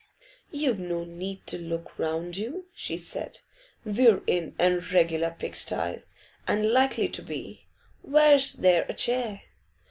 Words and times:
'You've 0.49 0.79
no 0.81 1.03
need 1.03 1.45
to 1.45 1.59
look 1.59 1.99
round 1.99 2.35
you,' 2.35 2.65
she 2.73 2.97
said. 2.97 3.41
'We're 3.85 4.23
in 4.25 4.55
& 4.57 4.59
regular 4.91 5.29
pig 5.37 5.55
stye, 5.55 6.01
and 6.47 6.71
likely 6.71 7.07
to 7.09 7.21
be. 7.21 7.67
Where's 8.01 8.53
there 8.53 8.87
a 8.89 8.93
chair? 8.95 9.43